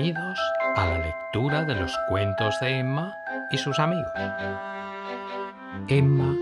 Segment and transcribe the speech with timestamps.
[0.00, 0.38] Bienvenidos
[0.76, 3.14] a la lectura de los cuentos de Emma
[3.50, 4.10] y sus amigos.
[5.88, 6.34] Emma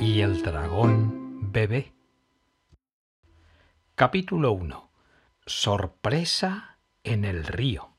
[0.00, 1.92] y el dragón bebé.
[3.96, 4.90] Capítulo 1.
[5.44, 7.90] Sorpresa en el río.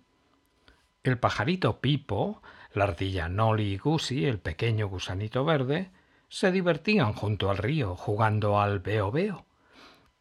[1.03, 2.41] El pajarito Pipo,
[2.73, 5.91] la ardilla Nolly y Gussie, el pequeño gusanito verde,
[6.27, 9.45] se divertían junto al río jugando al veo veo.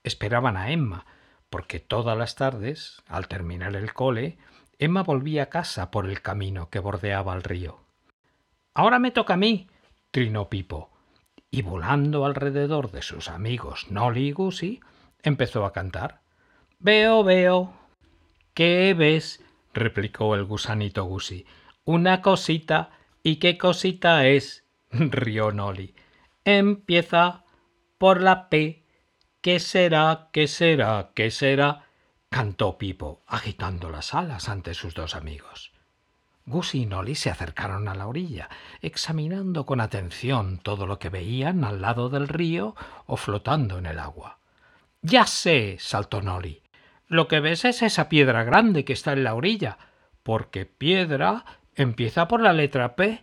[0.04, 1.06] Esperaban a Emma,
[1.48, 4.36] porque todas las tardes, al terminar el cole,
[4.82, 7.78] Emma volvía a casa por el camino que bordeaba el río.
[8.74, 9.68] Ahora me toca a mí,
[10.10, 10.90] trinó Pipo,
[11.52, 14.80] y volando alrededor de sus amigos Nolly y Gussie,
[15.22, 16.22] empezó a cantar.
[16.80, 17.72] Veo, veo.
[18.54, 19.44] ¿Qué ves?
[19.72, 21.46] replicó el gusanito Gussie.
[21.84, 22.90] Una cosita.
[23.22, 24.66] ¿Y qué cosita es?
[24.90, 25.94] rió Nolly.
[26.44, 27.44] Empieza
[27.98, 28.84] por la P.
[29.42, 30.28] ¿Qué será?
[30.32, 31.12] ¿Qué será?
[31.14, 31.84] ¿Qué será?
[32.32, 35.70] Cantó Pipo, agitando las alas ante sus dos amigos.
[36.46, 38.48] Gussie y Nolly se acercaron a la orilla,
[38.80, 42.74] examinando con atención todo lo que veían al lado del río
[43.06, 44.38] o flotando en el agua.
[45.02, 46.62] Ya sé, saltó Nolly.
[47.06, 49.76] Lo que ves es esa piedra grande que está en la orilla,
[50.22, 53.22] porque piedra empieza por la letra P.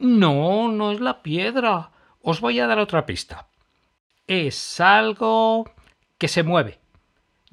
[0.00, 3.46] No, no es la piedra, os voy a dar otra pista.
[4.26, 5.70] Es algo
[6.18, 6.81] que se mueve.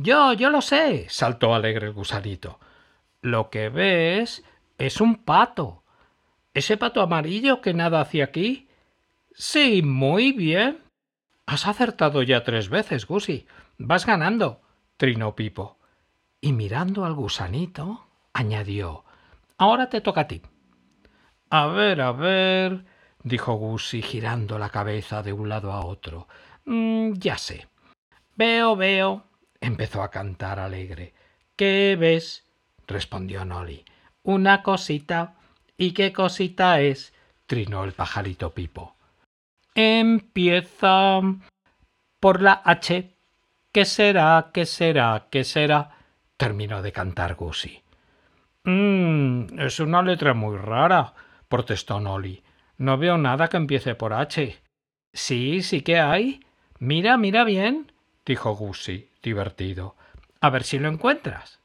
[0.02, 2.60] Yo, yo lo sé, saltó alegre el gusanito.
[3.22, 4.44] Lo que ves
[4.78, 5.84] es un pato.
[6.54, 8.70] ¿Ese pato amarillo que nada hacia aquí?
[9.34, 10.80] Sí, muy bien.
[11.46, 13.46] Has acertado ya tres veces, Gusi.
[13.78, 14.62] Vas ganando,
[14.98, 15.78] trinó Pipo.
[16.42, 19.04] Y mirando al gusanito, añadió
[19.58, 20.42] Ahora te toca a ti.
[21.50, 22.86] A ver, a ver
[23.24, 26.28] dijo Gussie girando la cabeza de un lado a otro.
[26.66, 27.68] Mm, ya sé.
[28.36, 29.29] Veo, veo.
[29.62, 31.14] Empezó a cantar alegre.
[31.56, 32.46] ¿Qué ves?
[32.88, 33.86] respondió Nolly.
[34.24, 35.36] Una cosita.
[35.78, 37.14] ¿Y qué cosita es?
[37.46, 38.96] trinó el pajarito Pipo.
[39.76, 41.22] Empieza
[42.20, 43.16] por la H.
[43.72, 44.52] ¿Qué será?
[44.54, 45.28] ¿Qué será?
[45.32, 45.92] ¿Qué será?
[46.38, 47.84] terminó de cantar Gussie.
[48.64, 51.14] Mmm, es una letra muy rara,
[51.48, 52.44] protestó Nolly.
[52.78, 54.58] No veo nada que empiece por H.
[55.14, 56.40] Sí, sí que hay.
[56.80, 57.92] Mira, mira bien,
[58.26, 59.96] dijo Gussie, divertido.
[60.42, 61.60] A ver si lo encuentras.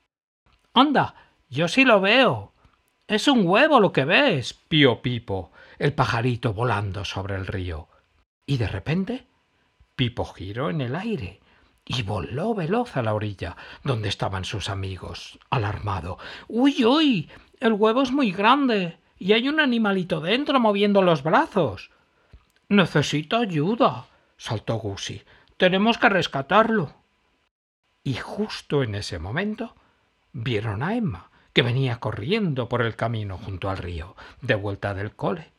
[0.72, 1.14] Anda,
[1.48, 2.52] yo sí lo veo.
[3.06, 7.88] Es un huevo lo que ves, pío Pipo, el pajarito volando sobre el río.
[8.46, 9.26] Y de repente,
[9.94, 11.40] Pipo giró en el aire
[11.84, 16.18] y voló veloz a la orilla, donde estaban sus amigos, alarmado.
[16.48, 17.30] ¡Uy, uy!
[17.60, 21.90] El huevo es muy grande y hay un animalito dentro moviendo los brazos.
[22.68, 24.06] Necesita ayuda,
[24.36, 25.24] saltó Gussie.
[25.56, 27.03] Tenemos que rescatarlo.
[28.04, 29.74] Y justo en ese momento
[30.32, 35.16] vieron a Emma, que venía corriendo por el camino junto al río, de vuelta del
[35.16, 35.52] cole.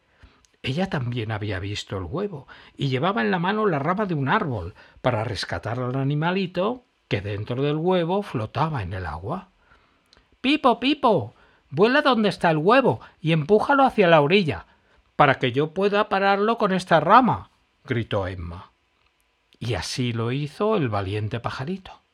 [0.61, 2.47] Ella también había visto el huevo
[2.77, 7.21] y llevaba en la mano la rama de un árbol para rescatar al animalito que
[7.21, 9.49] dentro del huevo flotaba en el agua.
[10.41, 11.35] Pipo, Pipo,
[11.69, 14.65] Vuela donde está el huevo y empújalo hacia la orilla,
[15.15, 17.49] para que yo pueda pararlo con esta rama,
[17.83, 18.71] gritó Emma.
[19.59, 22.04] Y así lo hizo el valiente pajarito.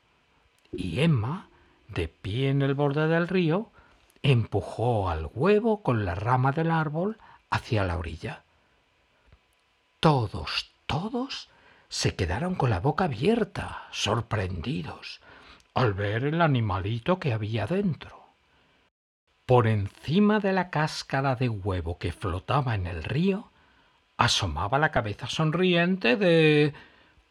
[0.72, 1.50] Y Emma,
[1.88, 3.72] de pie en el borde del río,
[4.24, 7.18] empujó al huevo con la rama del árbol
[7.50, 8.44] hacia la orilla.
[10.00, 11.50] Todos, todos
[11.90, 15.20] se quedaron con la boca abierta, sorprendidos,
[15.74, 18.22] al ver el animalito que había dentro.
[19.46, 23.52] Por encima de la cáscara de huevo que flotaba en el río,
[24.16, 26.74] asomaba la cabeza sonriente de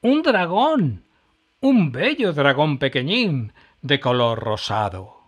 [0.03, 1.05] un dragón,
[1.62, 5.20] un bello dragón pequeñín de color rosado.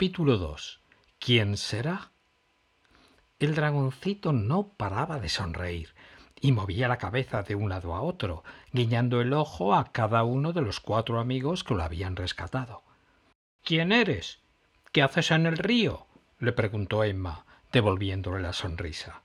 [0.00, 0.80] Capítulo 2.
[1.18, 2.12] ¿Quién será?
[3.38, 5.90] El dragoncito no paraba de sonreír
[6.40, 8.42] y movía la cabeza de un lado a otro,
[8.72, 12.82] guiñando el ojo a cada uno de los cuatro amigos que lo habían rescatado.
[13.62, 14.40] ¿Quién eres?
[14.90, 16.06] ¿Qué haces en el río?
[16.38, 19.20] le preguntó Emma, devolviéndole la sonrisa.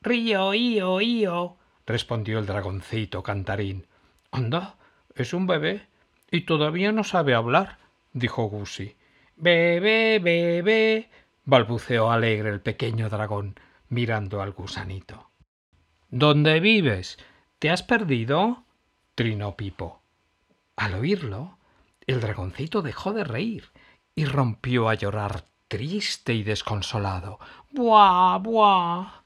[0.00, 3.86] Río, ío, ío, respondió el dragoncito cantarín.
[4.30, 4.76] Anda,
[5.14, 5.86] es un bebé
[6.30, 7.76] y todavía no sabe hablar,
[8.14, 8.96] dijo Gussie
[9.40, 11.10] Bebé, bebé,
[11.44, 13.54] balbuceó alegre el pequeño dragón,
[13.88, 15.30] mirando al gusanito.
[16.10, 17.18] ¿Dónde vives?
[17.60, 18.64] ¿Te has perdido?
[19.14, 20.02] trinó Pipo.
[20.74, 21.56] Al oírlo,
[22.08, 23.70] el dragoncito dejó de reír
[24.16, 27.38] y rompió a llorar triste y desconsolado.
[27.70, 29.22] ¡Buah, buah!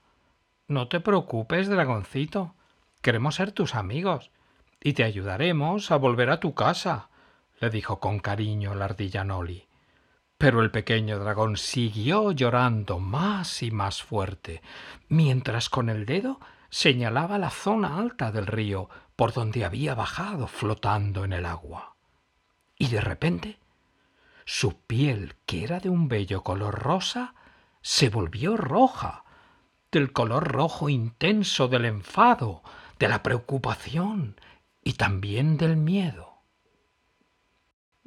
[0.68, 2.54] No te preocupes, dragoncito.
[3.00, 4.30] Queremos ser tus amigos
[4.78, 7.08] y te ayudaremos a volver a tu casa,
[7.60, 9.71] le dijo con cariño la ardilla Noli.
[10.42, 14.60] Pero el pequeño dragón siguió llorando más y más fuerte,
[15.08, 21.24] mientras con el dedo señalaba la zona alta del río por donde había bajado flotando
[21.24, 21.94] en el agua.
[22.76, 23.60] Y de repente
[24.44, 27.36] su piel, que era de un bello color rosa,
[27.80, 29.22] se volvió roja,
[29.92, 32.64] del color rojo intenso del enfado,
[32.98, 34.40] de la preocupación
[34.82, 36.31] y también del miedo.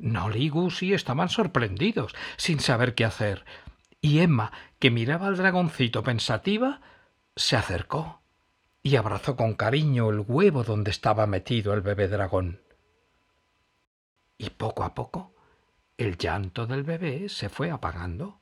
[0.06, 3.44] Nolly y estaban sorprendidos, sin saber qué hacer,
[4.02, 6.80] y Emma, que miraba al dragoncito pensativa,
[7.36, 8.22] se acercó
[8.84, 12.62] y abrazó con cariño el huevo donde estaba metido el bebé dragón.
[14.38, 15.34] Y poco a poco
[15.98, 18.40] el llanto del bebé se fue apagando,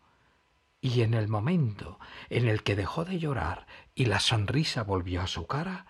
[0.82, 1.98] y en el momento
[2.30, 5.86] en el que dejó de llorar y la sonrisa volvió a su cara,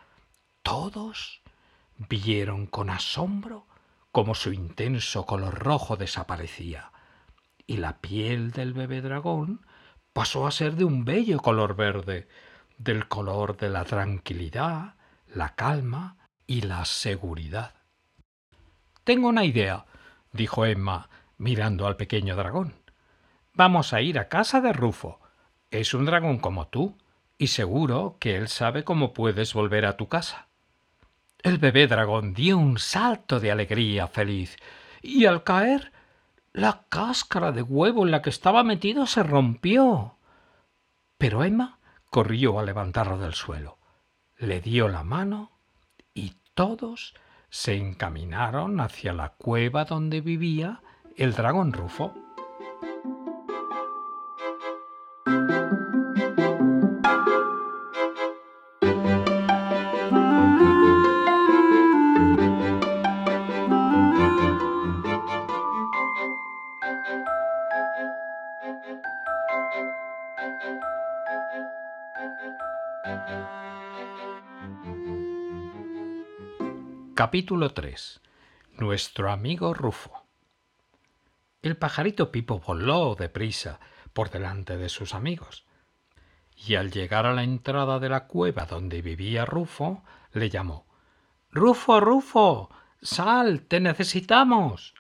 [0.61, 1.41] todos
[1.97, 3.65] vieron con asombro
[4.13, 6.91] cómo su intenso color rojo desaparecía,
[7.65, 9.65] y la piel del bebé dragón
[10.13, 12.27] pasó a ser de un bello color verde,
[12.77, 14.93] del color de la tranquilidad,
[15.33, 17.73] la calma y la seguridad.
[19.03, 19.87] Tengo una idea,
[20.31, 22.75] dijo Emma, mirando al pequeño dragón.
[23.55, 25.21] Vamos a ir a casa de Rufo.
[25.71, 26.99] Es un dragón como tú,
[27.39, 30.49] y seguro que él sabe cómo puedes volver a tu casa.
[31.43, 34.55] El bebé dragón dio un salto de alegría feliz,
[35.01, 35.91] y al caer
[36.53, 40.15] la cáscara de huevo en la que estaba metido se rompió.
[41.17, 41.79] Pero Emma
[42.09, 43.77] corrió a levantarlo del suelo,
[44.37, 45.51] le dio la mano
[46.13, 47.13] y todos
[47.49, 50.81] se encaminaron hacia la cueva donde vivía
[51.17, 52.13] el dragón Rufo.
[77.33, 78.21] Capítulo 3.
[78.77, 80.27] Nuestro amigo Rufo.
[81.63, 83.79] El pajarito Pipo voló deprisa
[84.13, 85.65] por delante de sus amigos,
[86.55, 90.85] y al llegar a la entrada de la cueva donde vivía Rufo, le llamó
[91.49, 92.69] Rufo, Rufo,
[93.01, 94.93] sal, te necesitamos.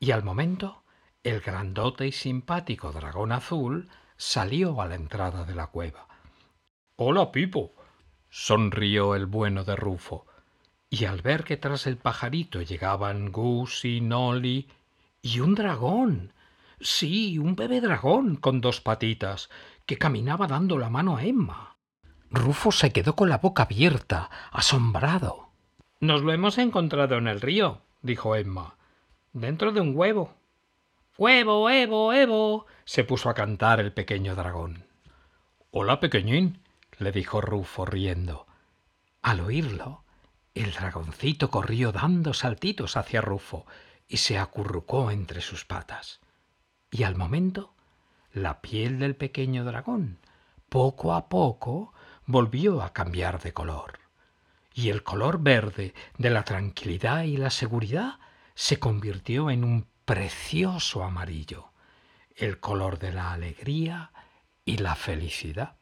[0.00, 0.84] Y al momento,
[1.22, 6.08] el grandote y simpático dragón azul salió a la entrada de la cueva.
[6.96, 7.74] Hola, Pipo,
[8.30, 10.27] sonrió el bueno de Rufo
[10.90, 14.68] y al ver que tras el pajarito llegaban Gussie, Nolly
[15.20, 16.32] y un dragón,
[16.80, 19.50] sí, un bebé dragón con dos patitas,
[19.86, 21.76] que caminaba dando la mano a Emma.
[22.30, 25.48] Rufo se quedó con la boca abierta, asombrado.
[26.00, 28.76] Nos lo hemos encontrado en el río, dijo Emma,
[29.32, 30.34] dentro de un huevo.
[31.16, 32.66] Huevo, huevo, huevo.
[32.84, 34.84] se puso a cantar el pequeño dragón.
[35.70, 36.60] Hola, pequeñín,
[36.98, 38.46] le dijo Rufo riendo.
[39.22, 40.04] Al oírlo,
[40.62, 43.66] el dragoncito corrió dando saltitos hacia Rufo
[44.08, 46.20] y se acurrucó entre sus patas.
[46.90, 47.74] Y al momento,
[48.32, 50.18] la piel del pequeño dragón,
[50.68, 51.92] poco a poco,
[52.26, 53.98] volvió a cambiar de color.
[54.74, 58.18] Y el color verde de la tranquilidad y la seguridad
[58.54, 61.72] se convirtió en un precioso amarillo,
[62.34, 64.12] el color de la alegría
[64.64, 65.76] y la felicidad.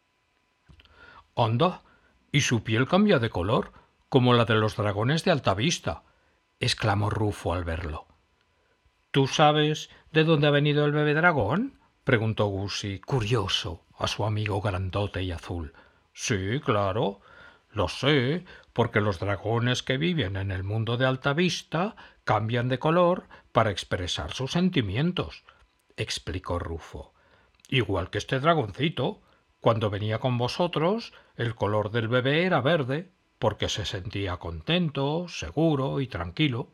[1.36, 1.82] Anda,
[2.32, 3.72] ¿y su piel cambia de color?
[4.08, 6.04] Como la de los dragones de alta vista,
[6.60, 8.06] exclamó Rufo al verlo.
[9.10, 11.78] ¿Tú sabes de dónde ha venido el bebé dragón?
[12.04, 15.72] preguntó Gussie, curioso, a su amigo grandote y azul.
[16.12, 17.20] Sí, claro.
[17.70, 22.78] Lo sé, porque los dragones que viven en el mundo de alta vista cambian de
[22.78, 25.44] color para expresar sus sentimientos,
[25.96, 27.12] explicó Rufo.
[27.68, 29.22] Igual que este dragoncito.
[29.60, 36.00] Cuando venía con vosotros, el color del bebé era verde, porque se sentía contento, seguro
[36.00, 36.70] y tranquilo,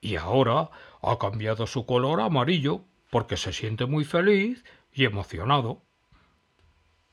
[0.00, 5.82] y ahora ha cambiado su color a amarillo porque se siente muy feliz y emocionado.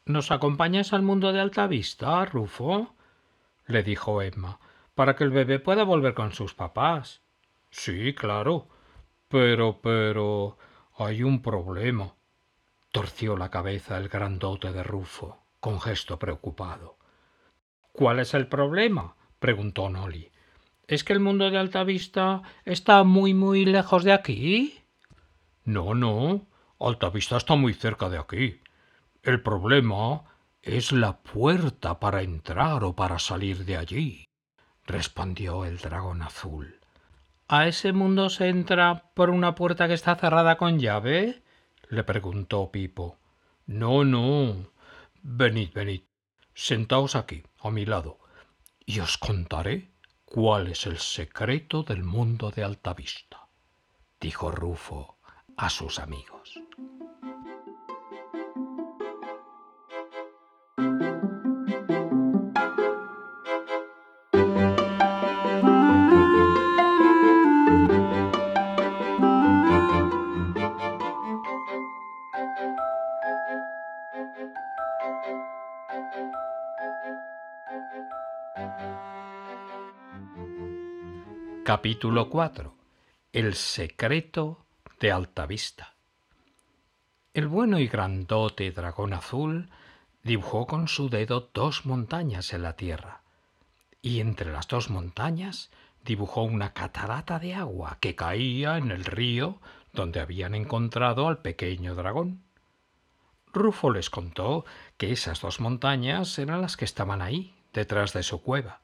[0.05, 2.95] ¿Nos acompañas al mundo de alta vista, Rufo?
[3.67, 4.59] le dijo Emma,
[4.95, 7.21] para que el bebé pueda volver con sus papás.
[7.69, 8.67] Sí, claro.
[9.27, 10.57] Pero, pero.
[10.97, 12.15] Hay un problema.
[12.91, 16.97] Torció la cabeza el grandote de Rufo, con gesto preocupado.
[17.99, 19.17] ¿Cuál es el problema?
[19.39, 20.31] preguntó Noli.
[20.87, 24.79] ¿Es que el mundo de Altavista está muy, muy lejos de aquí?
[25.65, 26.47] No, no.
[26.79, 28.61] Altavista está muy cerca de aquí.
[29.21, 30.21] El problema
[30.61, 34.23] es la puerta para entrar o para salir de allí,
[34.85, 36.79] respondió el dragón azul.
[37.49, 41.43] ¿A ese mundo se entra por una puerta que está cerrada con llave?
[41.89, 43.17] le preguntó Pipo.
[43.65, 44.71] No, no.
[45.21, 46.08] Venid, venid.
[46.61, 48.19] Sentaos aquí, a mi lado,
[48.85, 49.93] y os contaré
[50.25, 53.47] cuál es el secreto del mundo de Altavista,
[54.19, 55.15] dijo Rufo
[55.55, 56.59] a sus amigos.
[81.69, 82.73] Capítulo 4.
[83.31, 84.65] El secreto
[84.99, 85.93] de Altavista.
[87.35, 89.69] El bueno y grandote dragón azul
[90.23, 93.21] dibujó con su dedo dos montañas en la tierra,
[94.01, 95.69] y entre las dos montañas
[96.03, 99.61] dibujó una catarata de agua que caía en el río
[99.93, 102.41] donde habían encontrado al pequeño dragón.
[103.53, 104.65] Rufo les contó
[104.97, 108.81] que esas dos montañas eran las que estaban ahí, detrás de su cueva,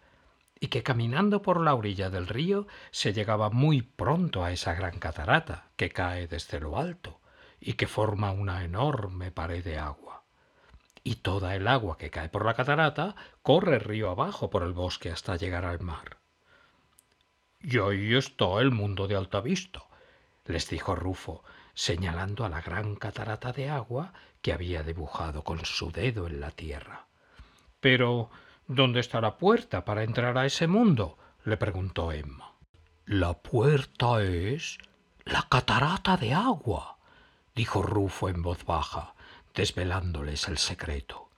[0.60, 5.00] y que caminando por la orilla del río se llegaba muy pronto a esa gran
[5.00, 7.20] catarata que cae desde lo alto
[7.60, 10.24] y que forma una enorme pared de agua.
[11.04, 15.12] Y toda el agua que cae por la catarata corre río abajo por el bosque
[15.12, 16.18] hasta llegar al mar.
[17.62, 19.84] Y ahí está el mundo de Altavista,
[20.46, 21.44] les dijo Rufo,
[21.74, 26.52] señalando a la gran catarata de agua que había dibujado con su dedo en la
[26.52, 27.08] tierra.
[27.80, 28.30] Pero
[28.68, 31.20] ¿Dónde está la puerta para entrar a ese mundo?
[31.44, 32.56] le preguntó Emma.
[33.06, 34.80] La puerta es
[35.24, 36.98] la catarata de agua,
[37.54, 39.14] dijo Rufo en voz baja,
[39.54, 41.30] desvelándoles el secreto.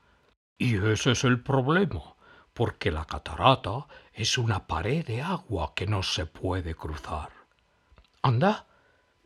[0.58, 2.16] Y ese es el problema,
[2.54, 7.32] porque la catarata es una pared de agua que no se puede cruzar.
[8.22, 8.68] Anda,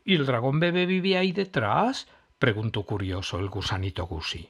[0.04, 2.08] ¿y el dragón bebé vive ahí detrás?
[2.40, 4.50] preguntó curioso el gusanito Gusi.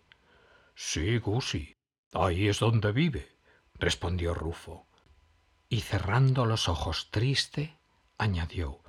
[0.74, 1.75] Sí, Gusi,
[2.13, 3.40] ahí es donde vive
[3.82, 4.86] respondió Rufo.
[5.68, 7.78] Y cerrando los ojos triste,
[8.18, 8.80] añadió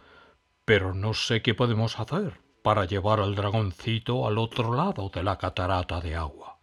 [0.64, 5.38] Pero no sé qué podemos hacer para llevar al dragoncito al otro lado de la
[5.38, 6.58] catarata de agua.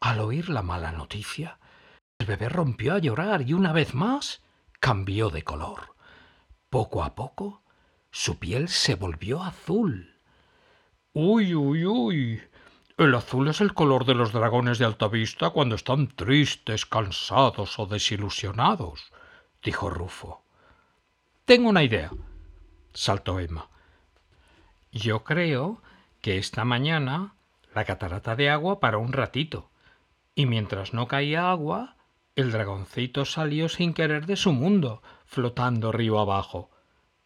[0.00, 1.58] Al oír la mala noticia,
[2.18, 4.42] el bebé rompió a llorar y una vez más
[4.80, 5.96] cambió de color.
[6.70, 7.62] Poco a poco,
[8.10, 10.18] su piel se volvió azul.
[11.12, 12.42] Uy, uy, uy.
[12.98, 17.86] El azul es el color de los dragones de Altavista cuando están tristes, cansados o
[17.86, 19.12] desilusionados,
[19.62, 20.42] dijo Rufo.
[21.44, 22.10] Tengo una idea,
[22.92, 23.68] saltó Emma.
[24.90, 25.80] Yo creo
[26.20, 27.34] que esta mañana
[27.72, 29.70] la catarata de agua paró un ratito,
[30.34, 31.94] y mientras no caía agua,
[32.34, 36.68] el dragoncito salió sin querer de su mundo, flotando río abajo.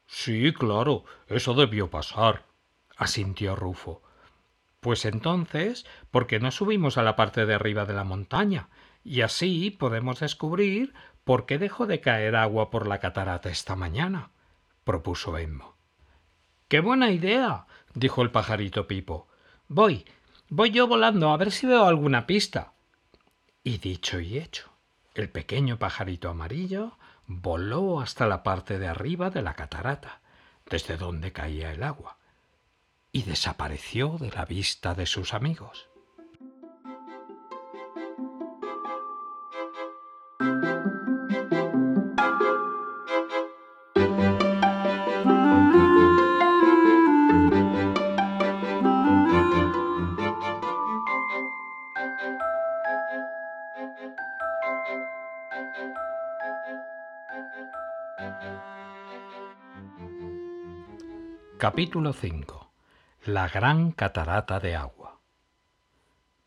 [0.06, 2.44] Sí, claro, eso debió pasar,
[2.98, 4.02] asintió Rufo.
[4.82, 8.68] Pues entonces, ¿por qué no subimos a la parte de arriba de la montaña?
[9.04, 14.30] Y así podemos descubrir por qué dejó de caer agua por la catarata esta mañana,
[14.82, 15.76] propuso Emma.
[16.66, 17.66] ¡Qué buena idea!
[17.94, 19.28] dijo el pajarito Pipo.
[19.68, 20.04] Voy,
[20.48, 22.72] voy yo volando a ver si veo alguna pista.
[23.62, 24.72] Y dicho y hecho,
[25.14, 26.98] el pequeño pajarito amarillo
[27.28, 30.22] voló hasta la parte de arriba de la catarata,
[30.68, 32.16] desde donde caía el agua
[33.12, 35.88] y desapareció de la vista de sus amigos.
[61.58, 62.71] Capítulo 5
[63.24, 65.20] la gran catarata de agua.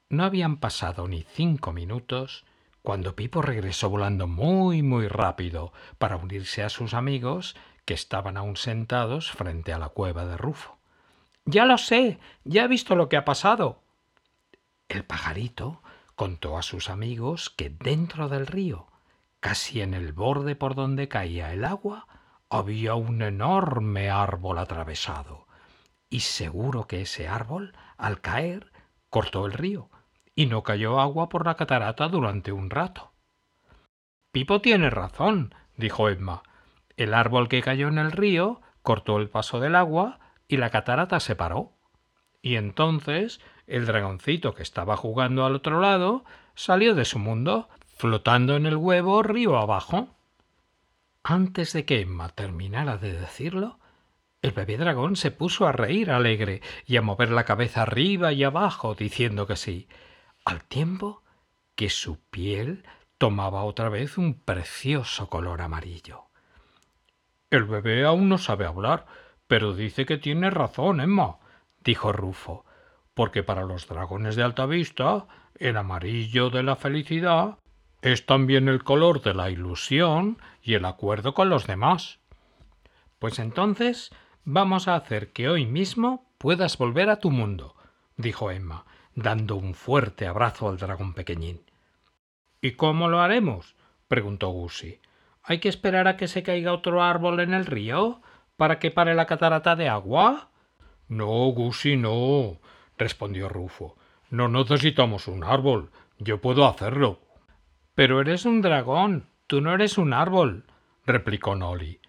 [0.09, 2.43] No habían pasado ni cinco minutos
[2.81, 7.55] cuando Pipo regresó volando muy muy rápido para unirse a sus amigos
[7.85, 10.77] que estaban aún sentados frente a la cueva de Rufo.
[11.45, 13.81] Ya lo sé, ya he visto lo que ha pasado.
[14.89, 15.81] El pajarito
[16.15, 18.87] contó a sus amigos que dentro del río,
[19.39, 22.05] casi en el borde por donde caía el agua,
[22.49, 25.44] había un enorme árbol atravesado
[26.09, 28.71] y seguro que ese árbol, al caer,
[29.09, 29.89] cortó el río
[30.35, 33.13] y no cayó agua por la catarata durante un rato.
[34.31, 36.43] Pipo tiene razón, dijo Emma.
[36.97, 41.19] El árbol que cayó en el río cortó el paso del agua y la catarata
[41.19, 41.71] se paró.
[42.41, 48.55] Y entonces el dragoncito que estaba jugando al otro lado salió de su mundo, flotando
[48.55, 50.09] en el huevo río abajo.
[51.23, 53.79] Antes de que Emma terminara de decirlo,
[54.45, 58.43] el bebé dragón se puso a reír alegre y a mover la cabeza arriba y
[58.43, 59.87] abajo, diciendo que sí,
[60.45, 61.23] al tiempo
[61.73, 62.83] que su piel
[63.17, 66.25] tomaba otra vez un precioso color amarillo.
[67.49, 69.07] El bebé aún no sabe hablar,
[69.47, 71.39] pero dice que tiene razón, Emma,
[71.83, 72.65] dijo Rufo,
[73.15, 75.25] porque para los dragones de alta vista
[75.55, 77.57] el amarillo de la felicidad
[78.03, 82.19] es también el color de la ilusión y el acuerdo con los demás.
[83.17, 84.11] Pues entonces
[84.45, 87.75] vamos a hacer que hoy mismo puedas volver a tu mundo,
[88.15, 88.85] dijo Emma,
[89.15, 91.61] dando un fuerte abrazo al dragón pequeñín.
[92.61, 93.75] ¿Y cómo lo haremos?
[94.07, 95.01] preguntó Gussie.
[95.43, 98.21] ¿Hay que esperar a que se caiga otro árbol en el río
[98.55, 100.49] para que pare la catarata de agua?
[101.07, 102.59] No, Gussie, no,
[102.97, 103.97] respondió Rufo.
[104.29, 105.91] No necesitamos un árbol.
[106.17, 107.19] Yo puedo hacerlo.
[107.93, 109.27] Pero eres un dragón.
[109.47, 110.65] Tú no eres un árbol,
[111.05, 111.99] replicó Noli.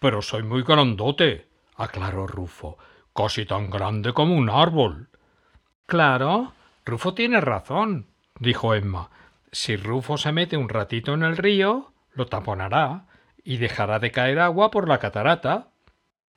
[0.00, 1.47] Pero soy muy grandote,
[1.78, 2.76] aclaró Rufo.
[3.14, 5.08] Casi tan grande como un árbol.
[5.86, 6.52] Claro,
[6.84, 8.08] Rufo tiene razón,
[8.38, 9.10] dijo Emma.
[9.50, 13.06] Si Rufo se mete un ratito en el río, lo taponará
[13.42, 15.68] y dejará de caer agua por la catarata.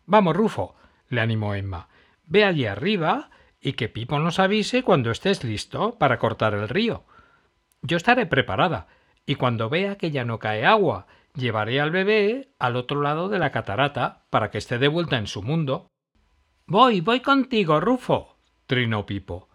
[0.05, 0.75] Vamos, Rufo,
[1.09, 1.89] le animó Emma.
[2.25, 3.29] Ve allí arriba
[3.59, 7.03] y que Pipo nos avise cuando estés listo para cortar el río.
[7.81, 8.87] Yo estaré preparada,
[9.25, 13.39] y cuando vea que ya no cae agua, llevaré al bebé al otro lado de
[13.39, 15.87] la catarata para que esté de vuelta en su mundo.
[16.67, 19.49] Voy, voy contigo, Rufo, trinó Pipo.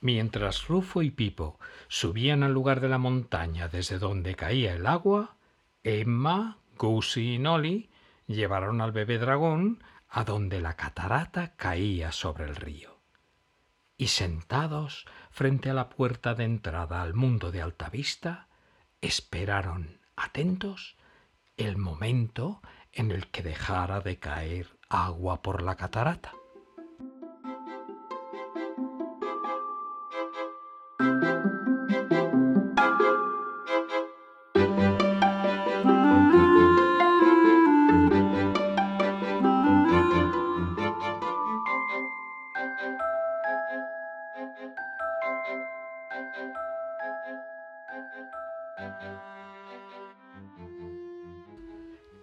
[0.00, 1.58] Mientras Rufo y Pipo
[1.88, 5.36] subían al lugar de la montaña desde donde caía el agua,
[5.82, 7.90] Emma, Gussie y Nolly
[8.26, 12.98] llevaron al bebé dragón a donde la catarata caía sobre el río.
[13.96, 18.47] Y sentados frente a la puerta de entrada al mundo de Altavista,
[19.00, 20.96] esperaron, atentos,
[21.56, 22.60] el momento
[22.92, 26.32] en el que dejara de caer agua por la catarata.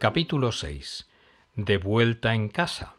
[0.08, 1.10] Capítulo 6.
[1.56, 2.94] De vuelta en casa.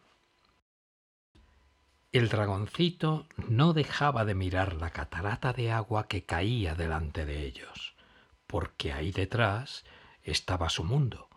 [2.11, 7.95] El dragoncito no dejaba de mirar la catarata de agua que caía delante de ellos,
[8.49, 9.85] porque ahí detrás
[10.25, 11.29] estaba su mundo,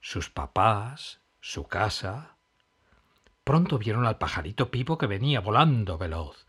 [0.00, 2.36] sus papás, su casa.
[3.44, 6.46] Pronto vieron al pajarito Pipo que venía volando veloz.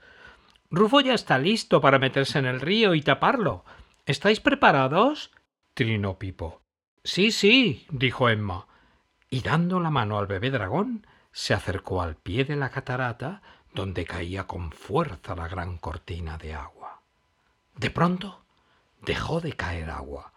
[0.70, 3.66] Rufo ya está listo para meterse en el río y taparlo.
[4.06, 5.30] ¿Estáis preparados?
[5.74, 6.61] trinó Pipo.
[7.04, 8.68] Sí, sí, dijo Emma,
[9.30, 13.42] y dando la mano al bebé dragón, se acercó al pie de la catarata
[13.74, 17.02] donde caía con fuerza la gran cortina de agua.
[17.76, 18.44] De pronto
[19.02, 20.34] dejó de caer agua,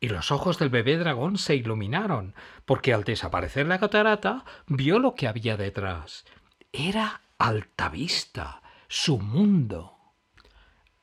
[0.00, 2.34] y los ojos del bebé dragón se iluminaron,
[2.64, 6.24] porque al desaparecer la catarata vio lo que había detrás.
[6.72, 9.98] Era Altavista, su mundo.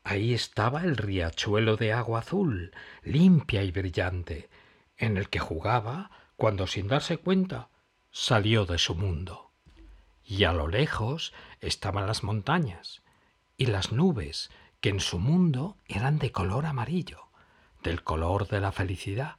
[0.04, 2.72] Ahí estaba el riachuelo de agua azul,
[3.04, 4.50] limpia y brillante,
[4.98, 7.70] en el que jugaba cuando sin darse cuenta
[8.12, 9.52] salió de su mundo.
[10.24, 13.02] Y a lo lejos estaban las montañas
[13.58, 14.50] y las nubes
[14.82, 17.30] que en su mundo eran de color amarillo,
[17.84, 19.38] del color de la felicidad,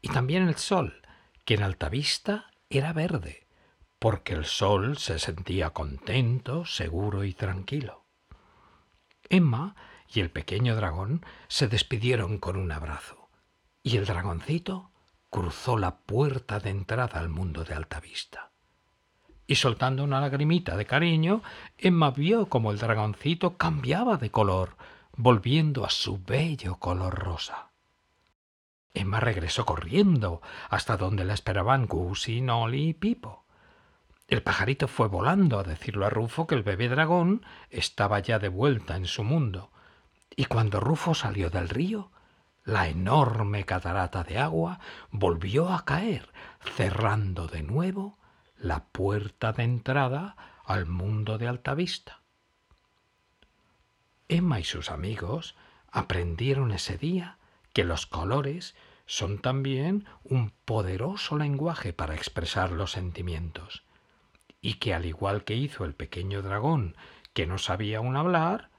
[0.00, 1.02] y también el sol,
[1.44, 3.46] que en alta vista era verde,
[3.98, 8.04] porque el sol se sentía contento, seguro y tranquilo.
[9.28, 9.74] Emma
[10.08, 13.21] y el pequeño dragón se despidieron con un abrazo
[13.82, 14.90] y el dragoncito
[15.30, 18.50] cruzó la puerta de entrada al mundo de alta vista.
[19.46, 21.42] Y soltando una lagrimita de cariño,
[21.78, 24.76] Emma vio como el dragoncito cambiaba de color,
[25.16, 27.70] volviendo a su bello color rosa.
[28.94, 33.44] Emma regresó corriendo hasta donde la esperaban Gussie, Nolly y Pipo.
[34.28, 38.48] El pajarito fue volando a decirlo a Rufo que el bebé dragón estaba ya de
[38.48, 39.70] vuelta en su mundo.
[40.36, 42.11] Y cuando Rufo salió del río,
[42.64, 46.32] la enorme catarata de agua volvió a caer,
[46.76, 48.18] cerrando de nuevo
[48.56, 52.20] la puerta de entrada al mundo de Altavista.
[54.28, 55.56] Emma y sus amigos
[55.90, 57.38] aprendieron ese día
[57.72, 58.74] que los colores
[59.06, 63.82] son también un poderoso lenguaje para expresar los sentimientos
[64.60, 66.96] y que al igual que hizo el pequeño dragón
[67.34, 68.70] que no sabía aún hablar,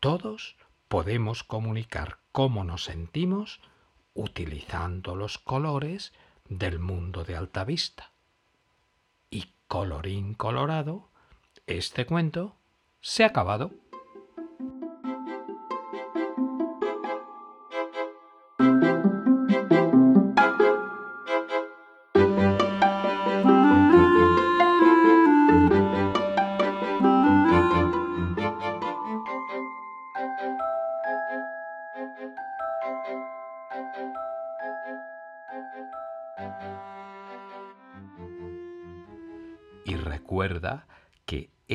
[0.00, 0.56] todos
[0.88, 3.60] podemos comunicar cómo nos sentimos
[4.14, 6.12] utilizando los colores
[6.48, 8.12] del mundo de alta vista.
[9.30, 11.08] Y colorín colorado,
[11.66, 12.56] este cuento
[13.00, 13.72] se ha acabado.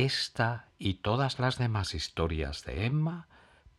[0.09, 3.27] Esta y todas las demás historias de Emma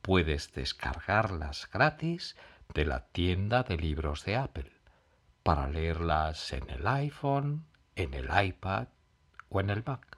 [0.01, 2.37] puedes descargarlas gratis
[2.73, 4.71] de la tienda de libros de Apple
[5.43, 7.65] para leerlas en el iPhone,
[7.97, 8.87] en el iPad
[9.49, 10.10] o en el Mac.